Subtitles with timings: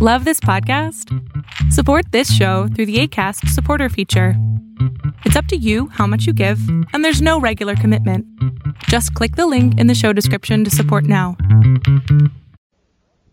[0.00, 1.12] Love this podcast?
[1.72, 4.34] Support this show through the ACAST supporter feature.
[5.24, 6.60] It's up to you how much you give,
[6.92, 8.24] and there's no regular commitment.
[8.84, 11.36] Just click the link in the show description to support now.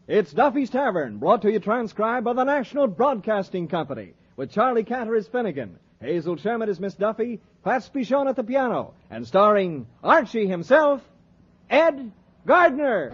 [0.08, 5.18] It's Duffy's Tavern, brought to you transcribed by the National Broadcasting Company, with Charlie Cantor
[5.18, 10.48] as Finnegan, Hazel Shermet as Miss Duffy, Fats Pichon at the piano, and starring Archie
[10.48, 11.04] himself,
[11.70, 12.12] Ed
[12.48, 13.14] Gardner.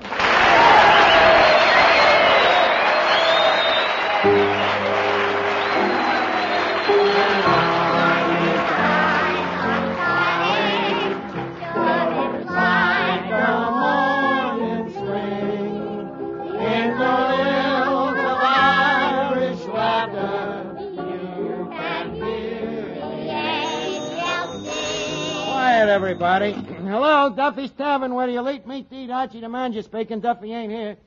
[26.24, 26.54] Everybody.
[26.84, 29.10] Hello, Duffy's Tavern, where elite meet to eat.
[29.10, 30.20] Archie the manager speaking.
[30.20, 30.98] Duffy ain't here.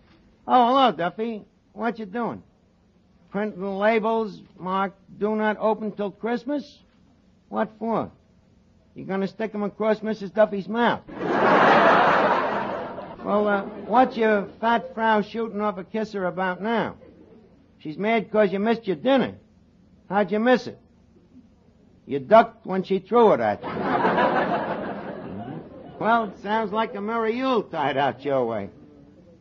[0.47, 1.45] Oh, hello, Duffy.
[1.73, 2.43] What you doing?
[3.31, 6.81] Printing labels marked "Do not open till Christmas"?
[7.49, 8.11] What for?
[8.95, 10.35] You gonna stick 'em across Mrs.
[10.35, 11.03] Duffy's mouth?
[13.25, 16.97] well, uh, what's your fat frau shooting off a kisser about now?
[17.79, 19.35] She's mad 'cause you missed your dinner.
[20.09, 20.79] How'd you miss it?
[22.05, 24.14] You ducked when she threw it at you.
[26.05, 28.69] Well, it sounds like a merry Yule tied out your way.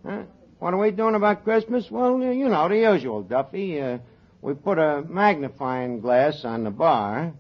[0.06, 0.22] Huh?
[0.60, 1.92] What are we doing about Christmas?
[1.92, 3.82] Well, you know, the usual, Duffy.
[3.82, 3.98] Uh,
[4.42, 7.34] we put a magnifying glass on the bar.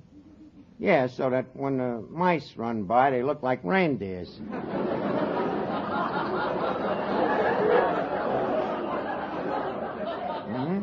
[0.77, 4.27] Yeah, so that when the mice run by, they look like reindeers.
[10.49, 10.81] hmm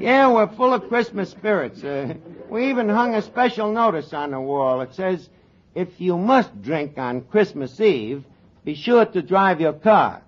[0.00, 1.84] Yeah, we're full of Christmas spirits.
[1.84, 2.14] Uh,
[2.48, 4.80] we even hung a special notice on the wall.
[4.80, 5.28] It says,
[5.74, 8.24] if you must drink on Christmas Eve,
[8.64, 10.22] be sure to drive your car.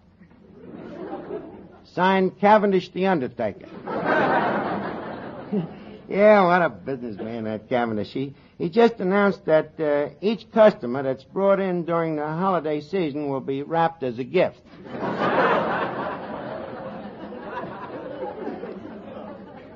[1.85, 3.67] Signed Cavendish the Undertaker.
[6.09, 8.13] yeah, what a businessman that Cavendish.
[8.13, 13.29] He, he just announced that uh, each customer that's brought in during the holiday season
[13.29, 14.61] will be wrapped as a gift.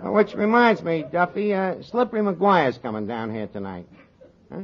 [0.02, 3.86] Which reminds me, Duffy, uh, Slippery McGuire's coming down here tonight.
[4.50, 4.60] Huh?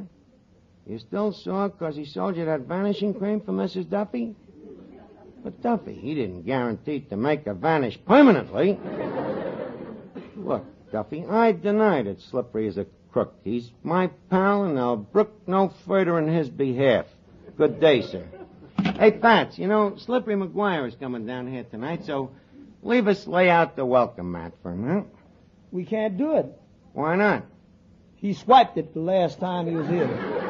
[0.87, 3.89] You still sore 'cause he sold you that vanishing cream for Mrs.
[3.89, 4.35] Duffy?
[5.43, 8.79] But Duffy, he didn't guarantee to make her vanish permanently.
[10.37, 13.35] Look, Duffy, I deny that Slippery is a crook.
[13.45, 17.07] He's my pal, and I'll brook no further in his behalf.
[17.57, 18.25] Good day, sir.
[18.99, 22.31] Hey, Fats, you know, Slippery McGuire is coming down here tonight, so
[22.83, 25.03] leave us lay out the welcome mat for him, huh?
[25.71, 26.47] We can't do it.
[26.93, 27.45] Why not?
[28.17, 30.42] He swiped it the last time he was here.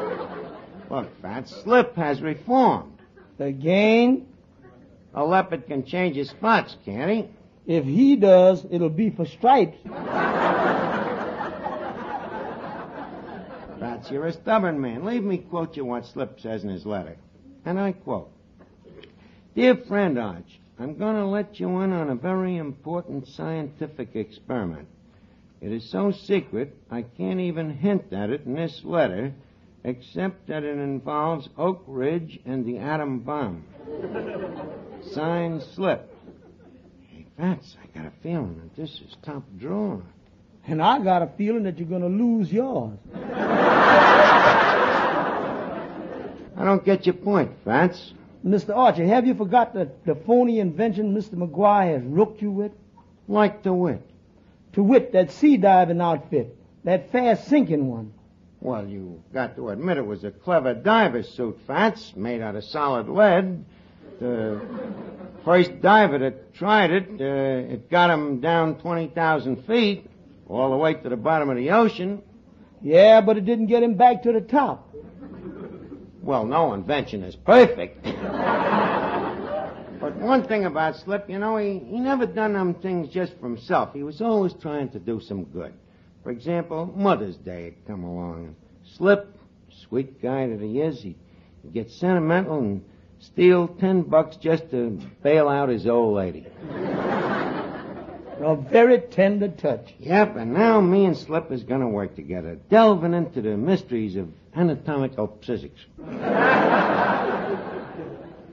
[0.93, 2.99] Look, Fats, Slip has reformed.
[3.39, 4.27] Again,
[5.15, 7.29] A leopard can change his spots, can't he?
[7.67, 9.79] if he does, it'll be for stripes.
[13.81, 15.07] Fats, you're a stubborn man.
[15.07, 17.17] Leave me quote you what Slip says in his letter.
[17.65, 18.31] And I quote,
[19.55, 24.89] Dear friend Arch, I'm going to let you in on a very important scientific experiment.
[25.63, 29.33] It is so secret, I can't even hint at it in this letter,
[29.85, 33.65] except that it involves Oak Ridge and the atom bomb.
[35.13, 36.09] Sign Slip.
[37.09, 40.03] Hey, Fats, I got a feeling that this is top drawer.
[40.67, 42.99] And I got a feeling that you're going to lose yours.
[46.55, 48.15] I don't get your point, Fats.
[48.47, 48.77] Mr.
[48.77, 51.35] Archer, have you forgot the, the phony invention Mr.
[51.35, 52.73] McGuire has rooked you with?
[53.29, 54.03] Like the wit.
[54.75, 56.57] To wit, that sea diving outfit.
[56.85, 58.13] That fast sinking one.
[58.63, 62.63] Well, you got to admit it was a clever diver's suit, Fats, made out of
[62.63, 63.65] solid lead.
[64.21, 64.61] The
[65.45, 70.09] first diver that tried it, uh, it got him down 20,000 feet,
[70.49, 72.23] all the way to the bottom of the ocean.
[72.81, 74.95] Yeah, but it didn't get him back to the top.
[76.23, 78.05] Well, no invention is perfect.
[78.05, 78.15] but
[80.21, 83.93] one thing about Slip, you know, he, he never done them things just for himself.
[83.93, 85.75] He was always trying to do some good.
[86.23, 88.55] For example, Mother's Day had come along.
[88.97, 89.39] Slip,
[89.89, 91.17] sweet guy that he is, he'd,
[91.63, 92.85] he'd get sentimental and
[93.21, 96.47] steal ten bucks just to bail out his old lady.
[98.45, 99.95] A very tender touch.
[99.99, 104.29] Yep, and now me and Slip is gonna work together, delving into the mysteries of
[104.55, 105.81] anatomical physics.
[105.99, 106.31] and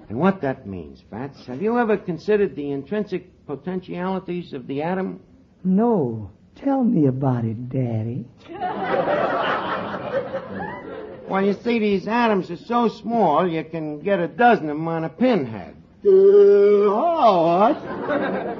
[0.09, 5.19] what that means, Fats, have you ever considered the intrinsic potentialities of the atom?
[5.63, 6.30] No.
[6.56, 8.25] Tell me about it, Daddy.
[11.30, 14.88] Well, you see, these atoms are so small you can get a dozen of them
[14.88, 15.76] on a pinhead.
[16.04, 16.10] Uh,
[16.90, 17.78] Howard.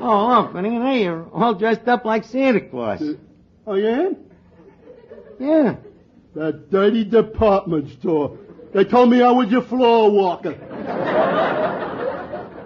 [0.02, 3.02] Oh, Finnegan, hey, you're all dressed up like Santa Claus.
[3.66, 4.10] Oh, yeah?
[5.40, 5.78] Yeah.
[6.36, 8.38] That dirty department store.
[8.74, 10.56] They told me I was your floor walker.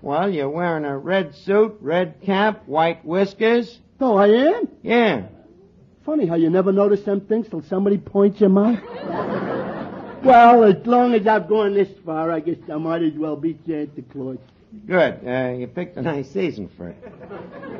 [0.01, 3.79] Well, you're wearing a red suit, red cap, white whiskers.
[4.01, 4.67] Oh, I am?
[4.81, 5.27] Yeah.
[6.05, 9.52] Funny how you never notice them things till somebody points them out.
[10.23, 13.57] Well, as long as I've gone this far, I guess I might as well be
[13.65, 14.37] Santa Claus.
[14.87, 15.19] Good.
[15.25, 16.97] Uh, you picked a nice season for it.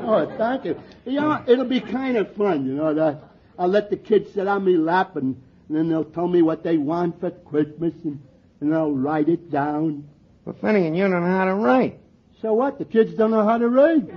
[0.01, 0.79] Oh, thank you.
[1.05, 3.21] You know, it'll be kind of fun, you know, that
[3.57, 6.63] I'll let the kids sit on me lap and, and then they'll tell me what
[6.63, 8.21] they want for Christmas and,
[8.61, 10.07] and I'll write it down.
[10.45, 11.99] But Finnegan, you don't know how to write.
[12.41, 12.77] So what?
[12.77, 14.07] The kids don't know how to read.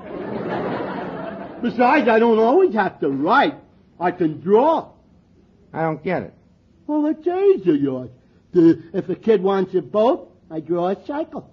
[1.62, 3.54] Besides, I don't always have to write.
[3.98, 4.90] I can draw.
[5.72, 6.34] I don't get it.
[6.86, 8.10] Well, it's easy, yours.
[8.56, 11.52] If a kid wants a boat, I draw a cycle.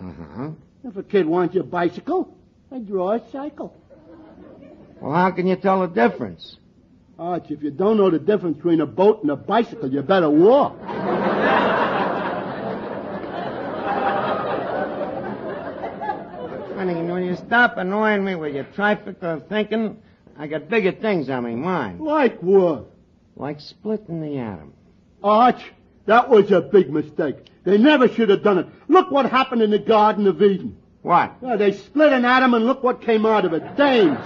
[0.00, 0.50] Uh-huh.
[0.84, 2.36] If a kid wants a bicycle,
[2.72, 3.76] I draw a cycle.
[5.00, 6.56] Well, how can you tell the difference?
[7.18, 10.30] Arch, if you don't know the difference between a boat and a bicycle, you better
[10.30, 10.78] walk.
[16.76, 19.14] Finnegan, will you stop annoying me with your trifle
[19.50, 20.02] thinking?
[20.38, 22.00] I got bigger things on my mind.
[22.00, 22.86] Like what?
[23.36, 24.72] Like splitting the atom.
[25.22, 25.60] Arch,
[26.10, 27.36] that was a big mistake.
[27.62, 28.66] They never should have done it.
[28.88, 30.76] Look what happened in the Garden of Eden.
[31.02, 31.36] What?
[31.40, 33.76] Yeah, they split an atom and look what came out of it.
[33.76, 34.18] Dames.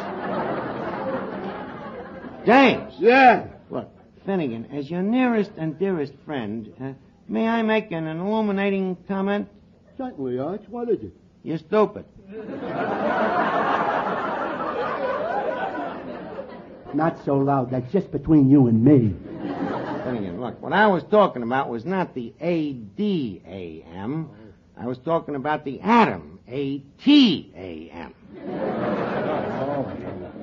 [2.47, 2.95] James!
[2.99, 3.49] Yeah.
[3.69, 3.91] Look,
[4.25, 6.93] Finnegan, as your nearest and dearest friend, uh,
[7.29, 9.49] may I make an illuminating comment?
[9.99, 10.63] Certainly, Arch.
[10.69, 11.13] What is it?
[11.43, 12.07] You're stupid.
[16.95, 17.73] Not so loud.
[17.73, 19.34] That's just between you and me.
[20.05, 24.29] Look, what I was talking about was not the A-D-A-M.
[24.77, 26.41] I was talking about the atom.
[26.47, 28.15] A-T-A-M.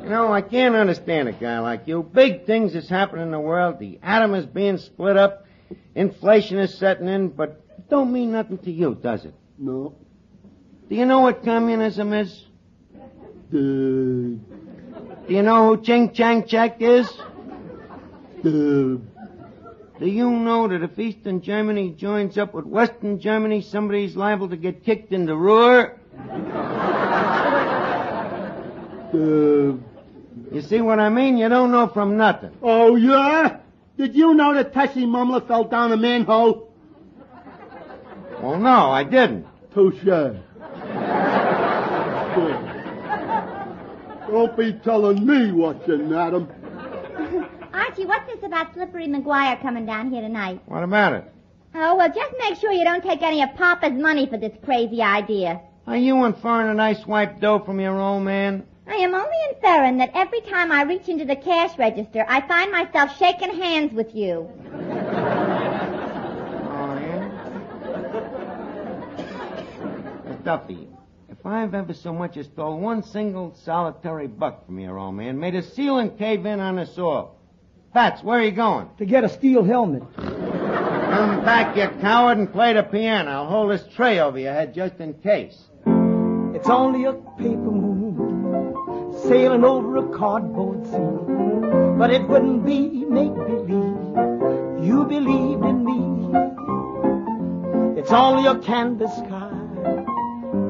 [0.03, 2.01] You know, I can't understand a guy like you.
[2.01, 3.77] Big things is happening in the world.
[3.77, 5.45] The atom is being split up.
[5.93, 9.35] Inflation is setting in, but it don't mean nothing to you, does it?
[9.59, 9.93] No.
[10.89, 12.45] Do you know what communism is?
[13.51, 14.39] The,
[15.27, 17.07] Do you know who Ching Chang Chek is?
[18.43, 18.99] the,
[20.01, 24.57] Do you know that if Eastern Germany joins up with Western Germany, somebody's liable to
[24.57, 25.95] get kicked in the Ruhr?
[29.13, 29.77] the,
[30.51, 31.37] You see what I mean?
[31.37, 32.49] You don't know from nothing.
[32.63, 33.59] oh yeah?
[33.95, 36.73] Did you know that Tessie Mumler fell down a manhole?
[38.41, 39.45] Well, no, I didn't.
[39.71, 40.03] Touche.
[44.31, 46.49] Don't be telling me what's an atom.
[47.91, 50.61] Archie, what's this about Slippery McGuire coming down here tonight?
[50.65, 51.25] What about it?
[51.75, 55.01] Oh, well, just make sure you don't take any of Papa's money for this crazy
[55.01, 55.59] idea.
[55.85, 58.65] Are you inferring that I swiped dough from your old man?
[58.87, 62.71] I am only inferring that every time I reach into the cash register, I find
[62.71, 64.49] myself shaking hands with you.
[64.73, 64.79] Oh,
[66.97, 67.27] yeah?
[70.45, 70.87] Duffy,
[71.29, 75.37] if I've ever so much as stole one single solitary buck from your old man,
[75.41, 77.40] made a ceiling cave in on us all.
[77.93, 78.87] Fats, where are you going?
[78.99, 80.03] To get a steel helmet.
[80.15, 83.29] Come back, you coward, and play the piano.
[83.29, 85.61] I'll hold this tray over your head just in case.
[86.55, 91.97] It's only a paper moon sailing over a cardboard sea.
[91.97, 94.85] But it wouldn't be make believe.
[94.85, 96.01] You believed in me.
[97.99, 99.51] It's only a canvas sky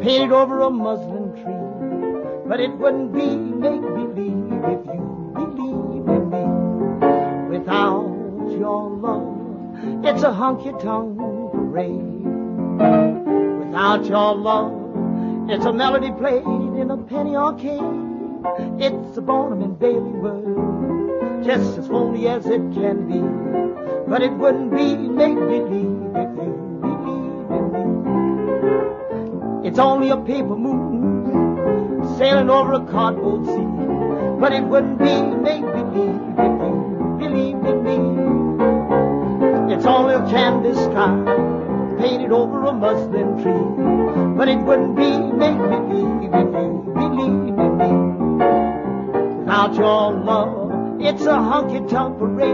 [0.02, 2.50] painted over a muslin tree.
[2.50, 5.01] But it wouldn't be make believe if you
[8.62, 11.18] your love, it's a honky tonk
[11.52, 12.22] parade.
[13.66, 17.82] Without your love, it's a melody played in a penny arcade.
[18.80, 23.20] It's a Barnum and Bailey world, just as phony as it can be.
[24.08, 27.66] But it wouldn't be make believe if you believe in
[29.64, 29.68] me.
[29.68, 33.68] It's only a paper moon sailing over a cardboard sea.
[34.40, 37.81] But it wouldn't be make believe if you believed in.
[39.82, 41.10] It's only a canvas sky
[42.00, 44.38] painted over a muslin tree.
[44.38, 47.92] But it wouldn't be make believe if you believed in me.
[49.40, 52.54] Without your love, it's a honky tonk parade.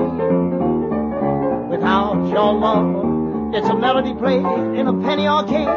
[1.70, 4.46] Without your love, it's a melody played
[4.80, 5.68] in a penny arcade.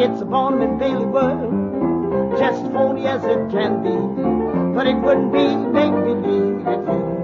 [0.00, 3.94] It's a Barnum and Bailey world, just phony as it can be.
[4.74, 7.15] But it wouldn't be make believe if you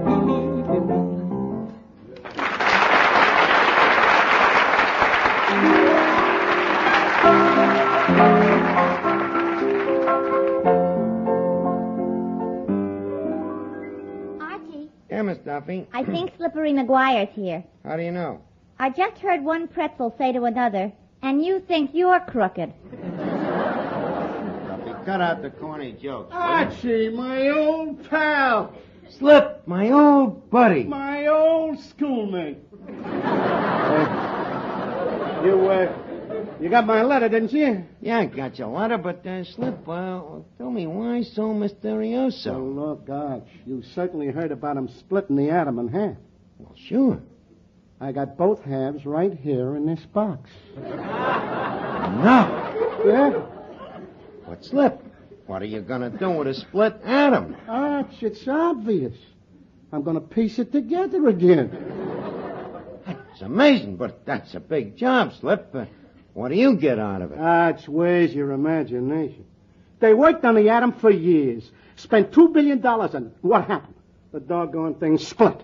[15.23, 15.87] Yeah, Miss Duffy.
[15.93, 17.63] I think Slippery McGuire's here.
[17.85, 18.41] How do you know?
[18.77, 22.73] I just heard one pretzel say to another, and you think you're crooked.
[22.91, 23.09] Duffy,
[25.05, 26.33] cut out the corny jokes.
[26.33, 26.41] will?
[26.41, 28.73] Archie, my old pal.
[29.09, 30.83] Slip, my old buddy.
[30.83, 32.57] My old schoolmate.
[35.45, 36.02] you, uh,
[36.63, 37.83] you got my letter, didn't you?
[38.01, 40.21] Yeah, I got your letter, but uh, Slip, uh,
[40.57, 42.55] tell me why so mysterioso?
[42.55, 46.15] Oh, look, Arch, you certainly heard about him splitting the atom in half.
[46.57, 47.21] Well, sure.
[47.99, 50.49] I got both halves right here in this box.
[52.03, 53.01] No.
[53.05, 53.45] Yeah?
[54.45, 55.01] But Slip,
[55.47, 57.55] what are you gonna do with a split atom?
[57.67, 59.15] Arch, it's obvious.
[59.93, 61.69] I'm going to piece it together again.
[63.07, 65.69] It's amazing, but that's a big job, Slip.
[65.73, 65.85] Uh,
[66.33, 67.39] what do you get out of it?
[67.39, 69.45] Arch, where's your imagination?
[69.99, 73.33] They worked on the atom for years, spent two billion dollars on it.
[73.41, 73.93] What happened?
[74.31, 75.61] The doggone thing split.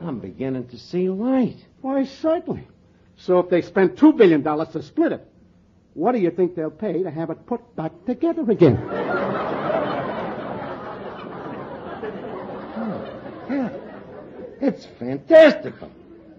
[0.00, 1.58] I'm beginning to see light.
[1.82, 2.66] Why, certainly.
[3.16, 5.26] So if they spent two billion dollars to split it,
[5.94, 8.78] what do you think they'll pay to have it put back together again?
[12.80, 13.70] Oh, yeah.
[14.60, 15.90] It's fantastical.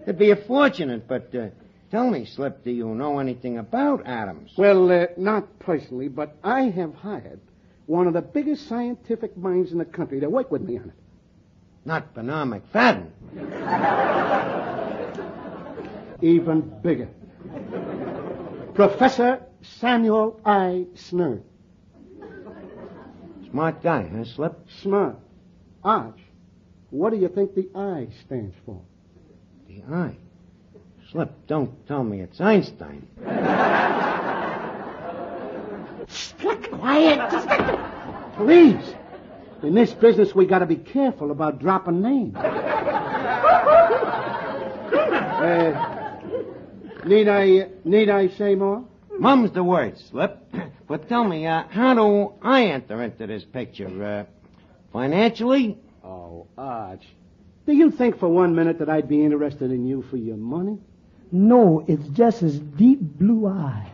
[0.02, 1.48] It'd be a fortune, but uh,
[1.90, 4.52] tell me, Slip, do you know anything about atoms?
[4.56, 7.40] Well, uh, not personally, but I have hired
[7.86, 10.94] one of the biggest scientific minds in the country to work with me on it.
[11.84, 13.10] Not Bernarr Macfadden.
[16.22, 17.08] Even bigger.
[18.74, 19.42] Professor
[19.80, 20.86] Samuel I.
[20.94, 21.42] Snerd.
[23.50, 24.66] Smart guy, huh, Slip?
[24.82, 25.16] Smart.
[25.82, 26.20] Arch.
[26.90, 28.82] What do you think the I stands for?
[29.70, 30.16] The eye.
[31.12, 33.06] Slip, don't tell me it's Einstein.
[36.08, 37.30] Slip, quiet.
[37.30, 38.94] Just get Please.
[39.62, 42.36] In this business, we got to be careful about dropping names.
[45.40, 46.20] Uh,
[47.06, 48.84] need I need I say more?
[49.18, 50.36] Mum's the word, Slip.
[50.86, 54.04] But tell me, uh, how do I enter into this picture?
[54.04, 54.24] Uh,
[54.92, 55.78] financially?
[56.04, 57.06] Oh, Arch.
[57.70, 60.80] Do you think for one minute that I'd be interested in you for your money?
[61.30, 63.86] No, it's just his deep blue eyes.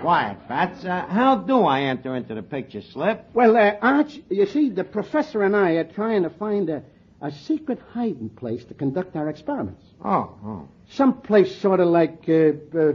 [0.00, 0.84] Quiet, Fats.
[0.84, 3.30] Uh, how do I enter into the picture, Slip?
[3.34, 6.84] Well, uh, Arch, you see, the professor and I are trying to find a,
[7.20, 9.82] a secret hiding place to conduct our experiments.
[10.04, 10.68] Oh, oh.
[10.90, 12.92] Some place sort of like uh, uh,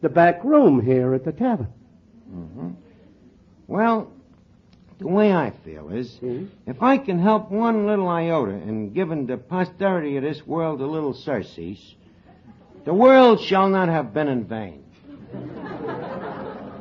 [0.00, 1.68] the back room here at the tavern.
[2.34, 2.70] Mm-hmm.
[3.66, 4.10] Well,
[4.98, 6.48] the way I feel is, Mhm.
[6.66, 10.86] if I can help one little iota in giving the posterity of this world a
[10.86, 11.94] little surcease,
[12.84, 14.82] the world shall not have been in vain.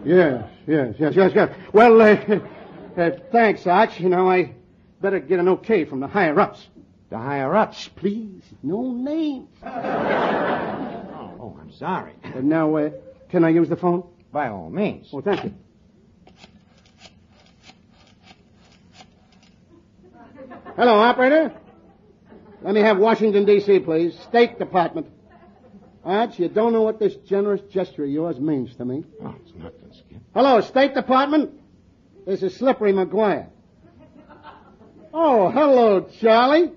[0.05, 1.49] Yes, yes, yes, yes, yes.
[1.71, 2.17] Well, uh,
[2.97, 4.01] uh, thanks, Arch.
[4.01, 4.53] You know, I
[5.01, 6.67] better get an okay from the higher ups.
[7.09, 7.87] The higher ups.
[7.95, 9.47] Please, no names.
[9.63, 12.13] Oh, oh I'm sorry.
[12.23, 12.89] Uh, now, uh,
[13.29, 14.03] can I use the phone?
[14.33, 15.09] By all means.
[15.13, 15.53] Oh, thank you.
[20.75, 21.53] Hello, operator.
[22.63, 24.17] Let me have Washington, D.C., please.
[24.23, 25.07] State Department.
[26.03, 29.03] Arch, you don't know what this generous gesture of yours means to me.
[29.23, 30.21] Oh, it's nothing, Skip.
[30.33, 31.51] Hello, State Department.
[32.25, 33.49] This is Slippery McGuire.
[35.13, 36.71] Oh, hello, Charlie.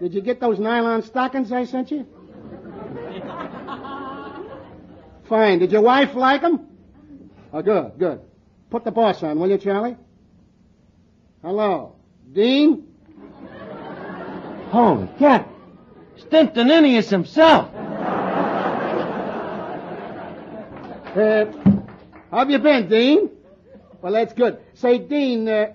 [0.00, 2.04] Did you get those nylon stockings I sent you?
[5.28, 5.60] Fine.
[5.60, 6.66] Did your wife like them?
[7.52, 8.20] Oh, good, good.
[8.70, 9.96] Put the boss on, will you, Charlie?
[11.42, 11.94] Hello.
[12.32, 12.87] Dean?
[14.70, 15.48] Holy cat!
[16.18, 17.74] Stettinius himself!
[21.16, 21.46] Uh,
[22.30, 23.30] how have you been, Dean?
[24.02, 24.58] Well, that's good.
[24.74, 25.72] Say, Dean, uh,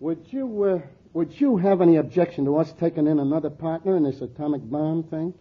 [0.00, 0.80] would you, uh,
[1.14, 5.04] would you have any objection to us taking in another partner in this atomic bomb
[5.04, 5.32] thing?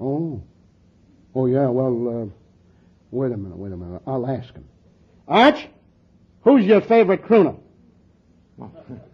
[0.00, 0.40] Oh.
[1.34, 2.26] Oh, yeah, well, uh,
[3.10, 4.02] wait a minute, wait a minute.
[4.06, 4.64] I'll ask him.
[5.26, 5.68] Arch,
[6.42, 7.58] who's your favorite crooner?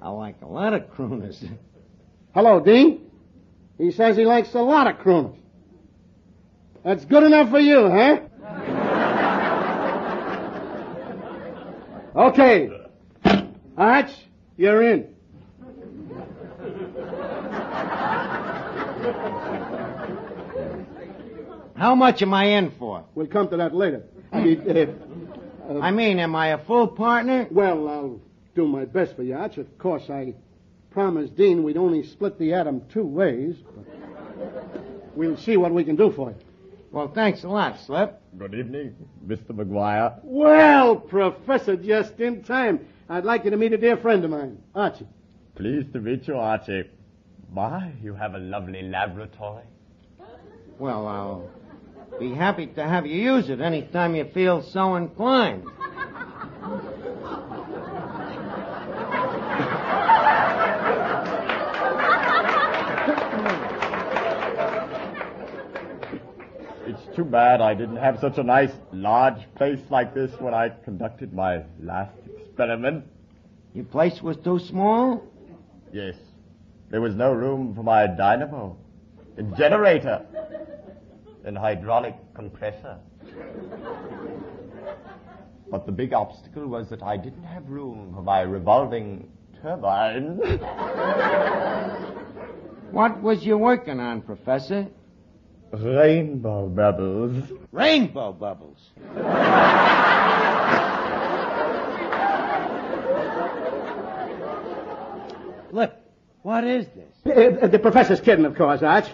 [0.00, 1.44] I like a lot of crooners.
[2.34, 3.10] Hello, Dean.
[3.78, 5.36] He says he likes a lot of crooners.
[6.84, 8.20] That's good enough for you, huh?
[12.16, 12.68] Okay.
[13.76, 14.10] Arch,
[14.56, 15.14] you're in.
[21.76, 23.04] How much am I in for?
[23.14, 24.02] We'll come to that later.
[24.32, 24.40] I
[25.92, 27.46] mean, uh, am I a full partner?
[27.52, 28.20] well, I'll
[28.58, 29.56] do my best for you, Arch.
[29.56, 30.34] Of course, I
[30.90, 33.54] promised Dean we'd only split the atom two ways.
[33.64, 36.36] But we'll see what we can do for you.
[36.90, 38.20] Well, thanks a lot, Slip.
[38.36, 39.52] Good evening, Mr.
[39.52, 40.18] McGuire.
[40.24, 42.80] Well, Professor, just in time.
[43.08, 45.06] I'd like you to meet a dear friend of mine, Archie.
[45.54, 46.90] Pleased to meet you, Archie.
[47.52, 49.66] My, you have a lovely laboratory.
[50.80, 51.48] Well, I'll
[52.18, 55.64] be happy to have you use it any time you feel so inclined.
[66.88, 70.68] It's too bad I didn't have such a nice, large place like this when I
[70.84, 73.06] conducted my last experiment.
[73.74, 75.24] Your place was too small?
[75.92, 76.14] Yes,
[76.90, 78.76] there was no room for my dynamo,
[79.36, 80.24] and generator,
[81.44, 82.98] and hydraulic compressor.
[85.68, 89.28] But the big obstacle was that I didn't have room for my revolving
[89.60, 90.38] turbine.
[92.92, 94.86] What was you working on, Professor?
[95.72, 97.44] Rainbow bubbles.
[97.72, 98.78] Rainbow bubbles.
[105.70, 105.92] Look,
[106.42, 107.62] what is this?
[107.62, 109.06] Uh, the professor's kidding, of course, Arch.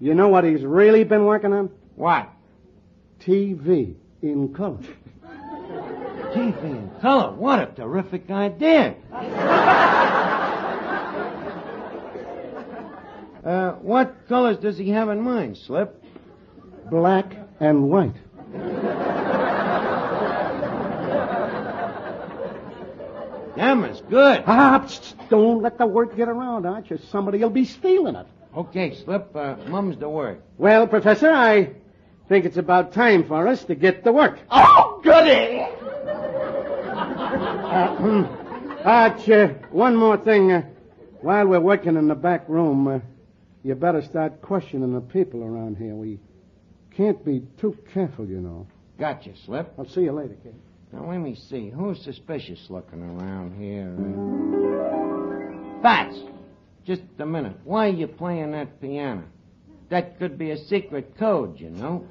[0.00, 1.70] You know what he's really been working on?
[1.94, 2.28] What?
[3.20, 4.78] TV in color.
[6.32, 7.32] TV in color.
[7.32, 8.96] What a terrific idea.
[13.44, 16.02] uh, what colors does he have in mind, Slip?
[16.90, 18.14] Black and white.
[23.56, 24.42] Them is good.
[24.46, 28.26] Ah, psst, don't let the word get around, Arch, or somebody'll be stealing it.
[28.56, 30.42] Okay, Slip, uh, mum's the word.
[30.58, 31.74] Well, Professor, I
[32.28, 34.38] think it's about time for us to get to work.
[34.50, 35.60] Oh, goody!
[37.72, 38.24] Uh, hmm.
[38.86, 40.52] Arch, uh, one more thing.
[40.52, 40.62] Uh,
[41.20, 42.98] while we're working in the back room, uh,
[43.62, 45.94] you better start questioning the people around here.
[45.94, 46.18] We
[46.96, 48.66] can't be too careful, you know.
[48.98, 49.72] Gotcha, Slip.
[49.78, 50.54] I'll see you later, kid.
[50.92, 51.70] Now, let me see.
[51.70, 53.96] Who's suspicious looking around here?
[55.82, 56.18] Fats!
[56.84, 57.56] Just a minute.
[57.64, 59.24] Why are you playing that piano?
[59.88, 62.06] That could be a secret code, you know.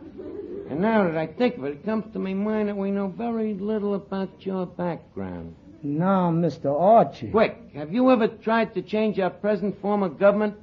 [0.70, 3.08] And now that I think of it, it comes to my mind that we know
[3.08, 5.56] very little about your background.
[5.84, 6.80] Now, Mr.
[6.80, 7.32] Archie.
[7.32, 10.56] Quick, have you ever tried to change our present form of government?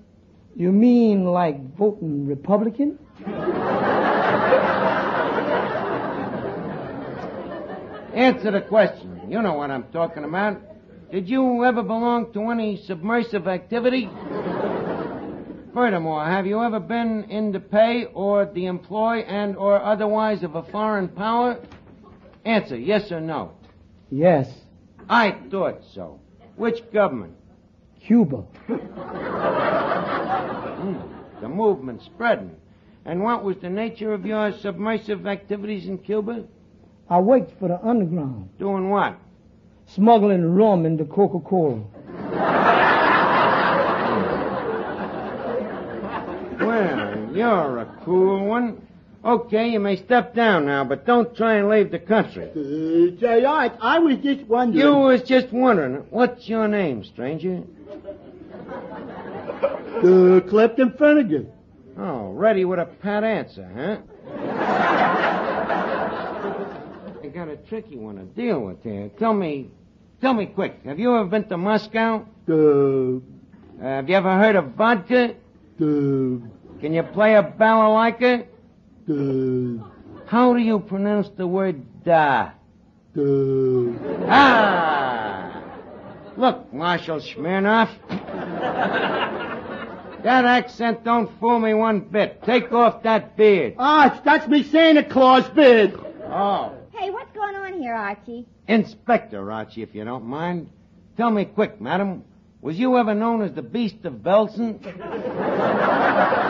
[0.58, 2.98] You mean like voting Republican?
[8.12, 9.30] Answer the question.
[9.30, 10.60] You know what I'm talking about.
[11.12, 14.10] Did you ever belong to any submersive activity?
[15.72, 20.56] Furthermore, have you ever been in the pay or the employ and or otherwise of
[20.56, 21.60] a foreign power?
[22.44, 23.52] Answer, yes or no.
[24.10, 24.52] Yes.
[25.08, 26.18] I thought so.
[26.56, 27.37] Which government?
[28.06, 28.44] Cuba.
[30.78, 30.96] Hmm,
[31.40, 32.54] the movement's spreading.
[33.04, 36.44] And what was the nature of your submersive activities in Cuba?
[37.08, 39.16] I worked for the underground, Doing what?
[39.86, 41.82] smuggling rum into Coca-Cola.
[46.60, 48.82] Well, you're a cool one.
[49.28, 52.44] Okay, you may step down now, but don't try and leave the country.
[52.50, 54.82] Uh, say, Arch, I was just wondering.
[54.86, 57.62] You was just wondering, what's your name, stranger?
[59.98, 61.50] Uh, Clifton Finnegan.
[61.98, 63.96] Oh, ready with a pat answer, huh?
[67.24, 69.10] I got a tricky one to deal with here.
[69.18, 69.70] Tell me,
[70.20, 72.24] tell me quick, have you ever been to Moscow?
[72.48, 73.20] Uh, Uh,
[73.82, 75.30] have you ever heard of vodka?
[75.30, 75.34] uh,
[76.80, 78.46] Can you play a balalaika?
[79.10, 79.78] Uh,
[80.26, 82.50] How do you pronounce the word da?
[83.16, 83.22] uh.
[84.28, 85.64] Ah!
[86.36, 87.88] Look, Marshal Smirnoff.
[90.22, 92.42] that accent don't fool me one bit.
[92.42, 93.74] Take off that beard.
[93.78, 95.94] Arch, that's me Santa Claus beard.
[96.26, 96.74] Oh.
[96.92, 98.44] Hey, what's going on here, Archie?
[98.66, 100.68] Inspector Archie, if you don't mind.
[101.16, 102.24] Tell me quick, madam.
[102.60, 104.80] Was you ever known as the Beast of Belsen?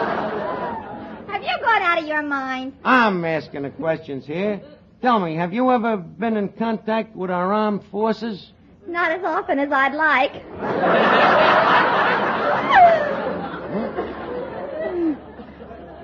[1.38, 2.72] Have you gone out of your mind?
[2.83, 4.61] I'm asking the questions here.
[5.01, 8.53] Tell me, have you ever been in contact with our armed forces?
[8.88, 10.33] Not as often as I'd like.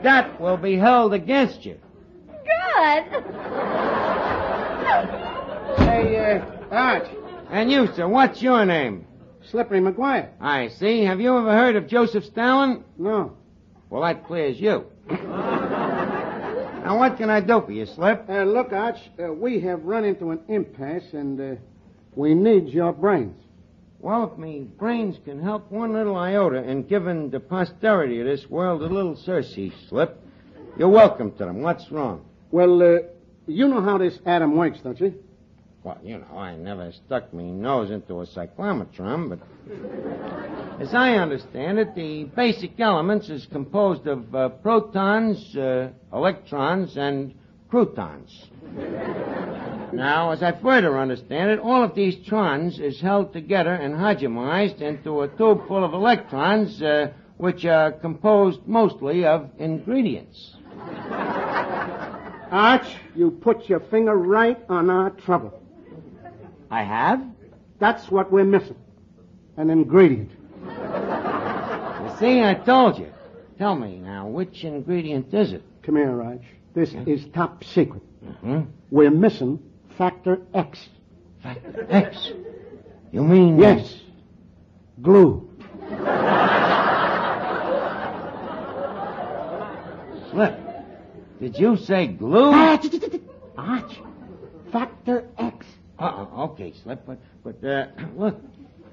[0.05, 1.81] That will be held against you.
[2.29, 3.05] Good.
[5.79, 7.09] Hey, uh, Arch,
[7.51, 9.05] And you, sir, what's your name?
[9.51, 10.29] Slippery McGuire.
[10.41, 11.03] I see.
[11.03, 12.85] Have you ever heard of Joseph Stalin?
[12.97, 13.37] No.
[13.91, 14.87] Well, that clears you.
[15.11, 18.25] now, what can I do for you, Slip?
[18.29, 21.61] Uh, look, Arch, uh, we have run into an impasse, and uh,
[22.15, 23.41] we need your brains.
[23.99, 28.49] Well, if me brains can help one little iota in giving the posterity of this
[28.49, 30.21] world a little surcease, Slip,
[30.79, 31.63] You're welcome to them.
[31.63, 32.25] What's wrong?
[32.51, 32.99] Well, uh,
[33.47, 35.23] you know how this atom works, don't you?
[35.85, 41.79] Well, you know, I never stuck my nose into a cyclotron, but as I understand
[41.79, 47.35] it, the basic elements is composed of uh, protons, uh, electrons, and
[47.69, 48.47] croutons.
[49.93, 54.81] now, as I further understand it, all of these trons is held together and homogenized
[54.81, 60.57] into a tube full of electrons, uh, which are composed mostly of ingredients.
[62.51, 65.61] Arch, you put your finger right on our trouble.
[66.75, 67.25] I have?
[67.79, 68.75] That's what we're missing.
[69.57, 70.33] An ingredient.
[70.33, 73.13] You see, I told you.
[73.59, 75.63] Tell me now, which ingredient is it?
[75.85, 76.43] Come here, Arch.
[76.75, 78.03] This is top secret.
[78.41, 78.63] Hmm?
[78.91, 79.61] We're missing
[79.97, 80.89] factor X.
[81.45, 82.33] Factor X.
[83.13, 83.57] You mean?
[83.61, 83.95] Yes.
[85.01, 85.49] Glue.
[90.33, 90.59] Slip.
[91.41, 92.51] Did you say glue?
[93.57, 94.01] Arch.
[94.73, 95.67] Factor X.
[96.65, 98.41] Okay, Slip, but, but, uh, look,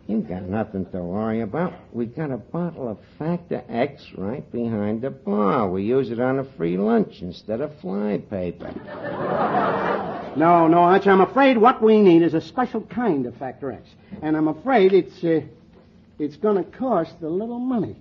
[0.07, 1.73] you got nothing to worry about.
[1.93, 5.69] We got a bottle of Factor X right behind the bar.
[5.69, 8.73] We use it on a free lunch instead of fly paper.
[10.35, 11.07] No, no, Arch.
[11.07, 13.87] I'm afraid what we need is a special kind of Factor X.
[14.21, 15.39] And I'm afraid it's, uh,
[16.19, 17.95] it's gonna cost a little money.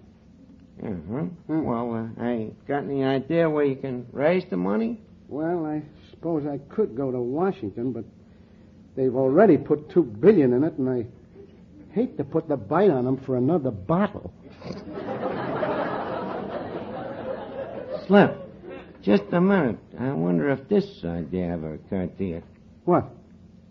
[0.83, 1.27] Uh-huh.
[1.47, 5.01] Well, uh, I got any idea where you can raise the money?
[5.29, 8.05] Well, I suppose I could go to Washington, but
[9.01, 11.07] they've already put two billion in it, and I
[11.95, 14.31] hate to put the bite on them for another bottle.
[18.07, 18.37] Slip.
[19.01, 19.79] Just a minute.
[19.99, 22.43] I wonder if this idea ever occurred to you.
[22.85, 23.09] What?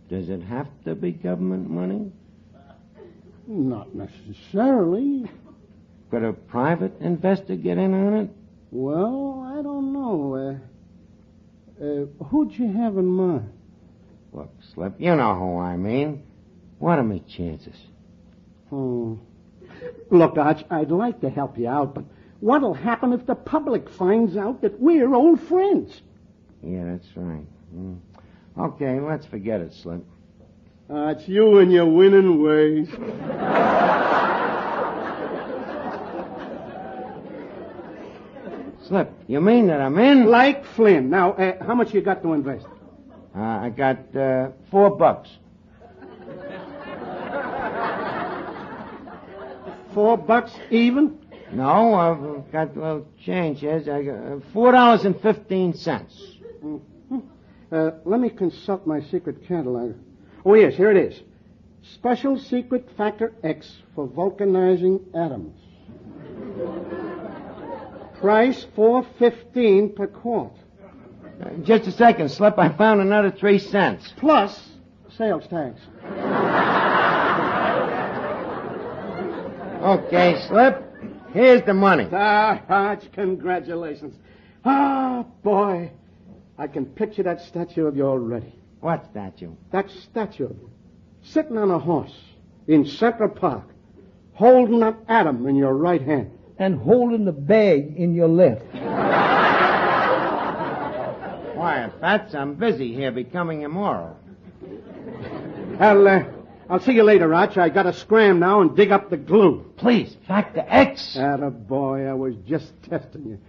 [0.09, 2.11] Does it have to be government money?
[3.45, 5.29] Not necessarily.
[6.09, 8.29] Could a private investor get in on it?
[8.71, 10.59] Well, I don't know.
[11.79, 13.53] Uh, uh, who'd you have in mind?
[14.31, 16.23] Look, Slip, you know who I mean.
[16.77, 17.75] What are my chances?
[18.69, 19.15] Hmm.
[20.11, 22.05] Look, Arch, I'd like to help you out, but
[22.39, 26.01] what'll happen if the public finds out that we're old friends?
[26.63, 27.45] Yeah, that's right.
[27.71, 27.95] Hmm.
[28.57, 30.03] Okay, let's forget it, Slip.
[30.89, 32.89] Arch, you and your winning ways.
[38.87, 40.25] Slip, you mean that I'm in?
[40.25, 41.09] Like Flynn.
[41.11, 42.65] Now, uh, how much you got to invest?
[43.35, 45.29] Uh, I got uh, four bucks.
[49.93, 51.17] Four bucks even?
[51.51, 53.77] No, I've got a little change here.
[53.77, 56.35] I got uh, four dollars and fifteen cents.
[57.71, 59.95] Uh, let me consult my secret catalog.
[60.43, 61.21] Oh, yes, here it is.
[61.93, 65.59] Special secret factor X for vulcanizing atoms.
[68.19, 70.53] Price four fifteen per quart.
[71.41, 72.57] Uh, just a second, Slip.
[72.57, 74.11] I found another three cents.
[74.17, 74.59] Plus
[75.17, 75.79] sales tax.
[79.81, 80.85] Okay, Slip.
[81.33, 82.07] Here's the money.
[82.11, 84.15] Ah, Arch, congratulations.
[84.65, 85.91] Ah, boy.
[86.57, 88.53] I can picture that statue of you already.
[88.81, 89.51] What statue?
[89.71, 90.69] That statue of you.
[91.23, 92.15] Sitting on a horse
[92.67, 93.69] in Central Park,
[94.33, 96.31] holding that atom in your right hand.
[96.57, 98.65] And holding the bag in your left.
[101.59, 104.15] Why, Fats, I'm busy here becoming immoral.
[105.77, 106.23] I'll, uh,
[106.69, 107.57] I'll see you later, Arch.
[107.57, 109.69] I gotta scram now and dig up the glue.
[109.75, 111.17] Please, Factor X.
[111.17, 113.39] Atta boy, I was just testing you.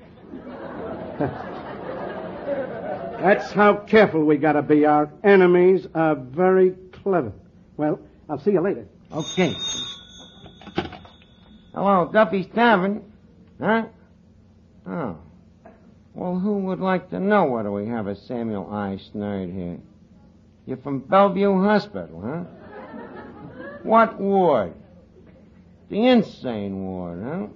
[3.20, 4.86] That's how careful we gotta be.
[4.86, 6.72] Our enemies are very
[7.04, 7.32] clever.
[7.76, 8.88] Well, I'll see you later.
[9.12, 9.54] Okay.
[11.72, 13.04] Hello, Duffy's Tavern.
[13.60, 13.84] Huh?
[14.84, 15.16] Oh.
[16.14, 18.98] Well, who would like to know whether we have a Samuel I.
[19.12, 19.78] Snide here?
[20.66, 22.44] You're from Bellevue Hospital, huh?
[23.82, 24.74] What ward?
[25.88, 27.46] The insane ward, huh?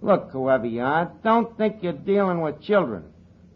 [0.00, 3.04] Look, whoever you are, don't think you're dealing with children.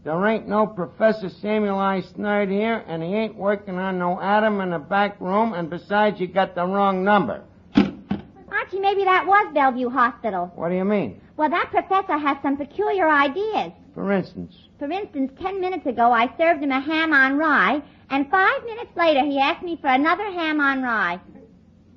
[0.05, 2.03] There ain't no Professor Samuel I.
[2.03, 6.21] Snide here, and he ain't working on no atom in the back room, and besides,
[6.21, 7.43] you got the wrong number.
[7.75, 10.53] Archie, maybe that was Bellevue Hospital.
[10.55, 11.21] What do you mean?
[11.37, 13.73] Well, that professor has some peculiar ideas.
[13.97, 14.55] For instance?
[14.79, 18.95] For instance, ten minutes ago I served him a ham on rye, and five minutes
[18.95, 21.19] later he asked me for another ham on rye.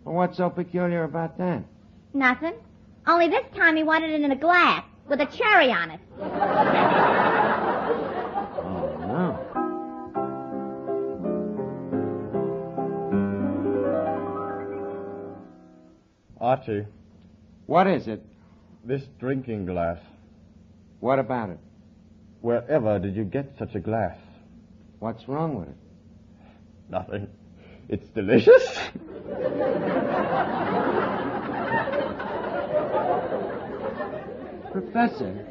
[0.06, 1.62] Well, what's so peculiar about that?
[2.14, 2.54] Nothing.
[3.06, 6.00] Only this time he wanted it in a glass with a cherry on it.
[8.62, 9.46] Oh, no.
[16.40, 16.86] Archie,
[17.66, 18.26] What is it?
[18.86, 20.00] this drinking glass.
[21.02, 21.60] What about it?
[22.42, 24.18] Wherever did you get such a glass?
[25.00, 25.76] What's wrong with it?
[26.90, 27.28] Nothing.
[27.90, 28.68] It's delicious.
[34.72, 35.48] Professor,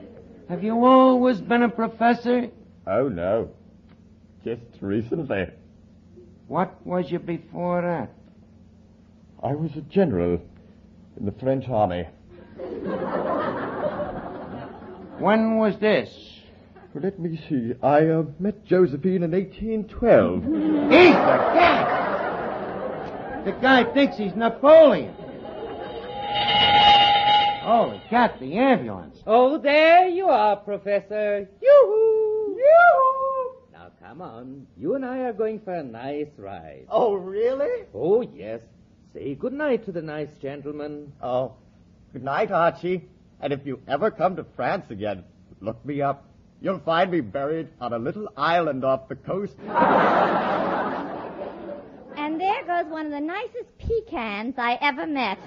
[0.49, 2.49] have you always been a professor?
[2.87, 3.51] Oh, no.
[4.45, 5.47] Just recently.
[6.47, 8.11] What was you before that?
[9.43, 10.41] I was a general
[11.19, 12.05] in the French army.
[15.19, 16.38] When was this?
[16.99, 17.75] Well, let me see.
[17.81, 20.43] I uh, met Josephine in 1812.
[20.43, 23.45] He's the cat!
[23.45, 25.15] The guy thinks he's Napoleon.
[27.63, 29.17] Holy got the ambulance.
[29.29, 31.49] Oh, there you are, Professor.
[31.63, 32.57] Yoo-hoo!
[32.59, 33.53] Yoo-hoo!
[33.73, 34.67] Now, come on.
[34.77, 36.87] You and I are going for a nice ride.
[36.89, 37.85] Oh, really?
[37.95, 38.61] Oh, yes.
[39.13, 41.13] Say good night to the nice gentleman.
[41.23, 41.53] Oh,
[42.13, 43.05] good night, Archie.
[43.41, 45.23] And if you ever come to France again,
[45.61, 46.28] look me up.
[46.61, 49.57] You'll find me buried on a little island off the coast.
[52.19, 55.39] And there goes one of the nicest pecans I ever met.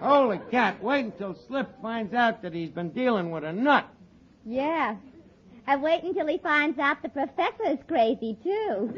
[0.00, 3.86] Holy cat, wait until Slip finds out that he's been dealing with a nut.
[4.44, 4.96] Yeah.
[5.66, 8.92] And wait until he finds out the professor's crazy, too.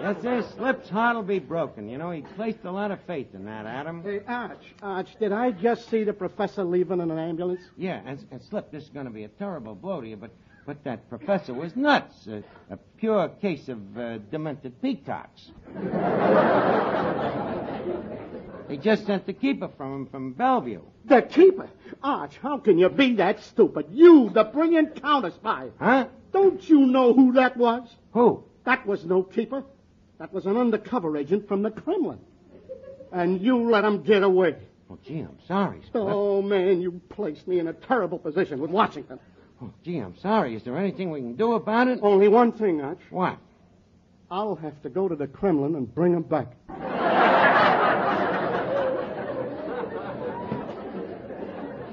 [0.00, 1.88] Yes, sir, Slip's heart'll be broken.
[1.88, 4.02] You know, he placed a lot of faith in that, Adam.
[4.02, 7.60] Hey, Arch, Arch, did I just see the professor leaving in an ambulance?
[7.76, 10.30] Yeah, and, and Slip, this is going to be a terrible blow to you, but,
[10.66, 12.28] but that professor was nuts.
[12.28, 15.50] A, a pure case of uh, demented peacocks.
[18.68, 20.82] they just sent the keeper from him from Bellevue.
[21.06, 21.70] The keeper?
[22.02, 23.86] Arch, how can you be that stupid?
[23.90, 25.70] You, the brilliant counter spy.
[25.78, 26.08] Huh?
[26.32, 27.88] Don't you know who that was?
[28.12, 28.44] Who?
[28.64, 29.64] That was no keeper.
[30.18, 32.18] That was an undercover agent from the Kremlin.
[33.10, 34.56] And you let him get away.
[34.90, 35.80] Oh, gee, I'm sorry.
[35.94, 39.18] Oh, man, you placed me in a terrible position with Washington.
[39.62, 40.54] Oh, gee, I'm sorry.
[40.54, 42.00] Is there anything we can do about it?
[42.02, 43.00] Only one thing, Arch.
[43.10, 43.38] What?
[44.30, 46.54] I'll have to go to the Kremlin and bring him back.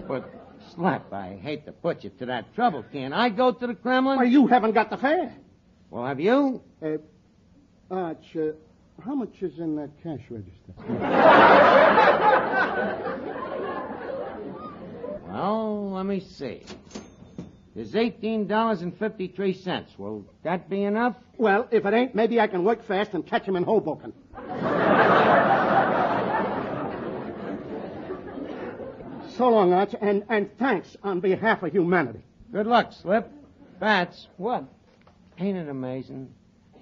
[0.07, 0.29] But,
[0.75, 2.83] Slap, I hate to put you to that trouble.
[2.91, 4.17] Can I go to the Kremlin?
[4.17, 5.33] Why, you haven't got the fare.
[5.89, 6.61] Well, have you?
[6.83, 6.97] Uh,
[7.89, 8.51] Arch, uh,
[9.01, 10.73] how much is in that cash register?
[15.27, 16.61] Well, let me see.
[17.75, 19.91] There's eighteen dollars and fifty-three cents.
[19.97, 21.15] Will that be enough?
[21.37, 24.13] Well, if it ain't, maybe I can work fast and catch him in Hoboken.
[29.37, 32.23] So long, Arch, and, and thanks on behalf of humanity.
[32.53, 33.29] Good luck, Slip.
[33.79, 34.27] Fats.
[34.37, 34.63] What?
[35.37, 36.33] Ain't it amazing?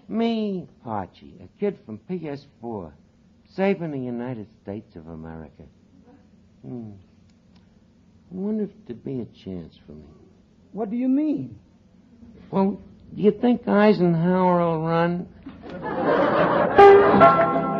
[0.07, 2.91] Me, Archie, a kid from PS4,
[3.55, 5.63] saving the United States of America.
[6.61, 6.91] Hmm.
[8.31, 10.05] I wonder if there'd be a chance for me.
[10.73, 11.57] What do you mean?
[12.51, 12.79] Well,
[13.15, 15.27] do you think Eisenhower will run?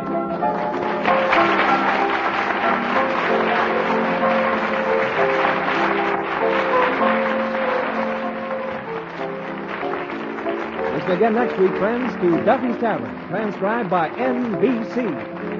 [11.04, 15.53] Listen again next week, friends, to Duffy's Tavern, transcribed by NBC.